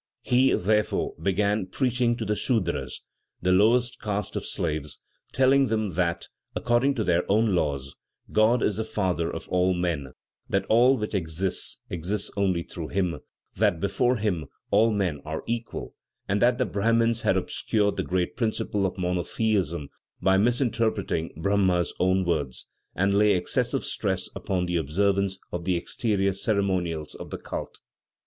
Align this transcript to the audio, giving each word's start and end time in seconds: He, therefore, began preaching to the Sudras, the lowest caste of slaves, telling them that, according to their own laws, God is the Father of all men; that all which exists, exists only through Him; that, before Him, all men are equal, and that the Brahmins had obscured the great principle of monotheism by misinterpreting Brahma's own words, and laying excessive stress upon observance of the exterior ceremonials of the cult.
He, 0.23 0.51
therefore, 0.55 1.13
began 1.21 1.67
preaching 1.67 2.17
to 2.17 2.25
the 2.25 2.35
Sudras, 2.35 3.01
the 3.39 3.51
lowest 3.51 4.01
caste 4.01 4.35
of 4.35 4.47
slaves, 4.47 4.99
telling 5.31 5.67
them 5.67 5.91
that, 5.91 6.27
according 6.55 6.95
to 6.95 7.03
their 7.03 7.23
own 7.31 7.53
laws, 7.53 7.95
God 8.31 8.63
is 8.63 8.77
the 8.77 8.83
Father 8.83 9.29
of 9.29 9.47
all 9.49 9.75
men; 9.75 10.13
that 10.49 10.65
all 10.65 10.97
which 10.97 11.13
exists, 11.13 11.81
exists 11.87 12.31
only 12.35 12.63
through 12.63 12.87
Him; 12.87 13.19
that, 13.53 13.79
before 13.79 14.15
Him, 14.15 14.47
all 14.71 14.89
men 14.89 15.21
are 15.23 15.43
equal, 15.45 15.93
and 16.27 16.41
that 16.41 16.57
the 16.57 16.65
Brahmins 16.65 17.21
had 17.21 17.37
obscured 17.37 17.95
the 17.95 18.01
great 18.01 18.35
principle 18.35 18.87
of 18.87 18.97
monotheism 18.97 19.87
by 20.19 20.35
misinterpreting 20.35 21.31
Brahma's 21.37 21.93
own 21.99 22.25
words, 22.25 22.65
and 22.95 23.13
laying 23.13 23.37
excessive 23.37 23.83
stress 23.85 24.29
upon 24.35 24.67
observance 24.75 25.37
of 25.51 25.63
the 25.63 25.75
exterior 25.75 26.33
ceremonials 26.33 27.13
of 27.13 27.29
the 27.29 27.37
cult. 27.37 27.77